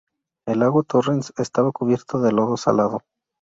El 0.47 0.57
Lago 0.61 0.81
Torrens 0.81 1.31
estaba 1.37 1.71
cubierto 1.71 2.19
de 2.19 2.31
lodo 2.31 2.57
salado. 2.57 3.03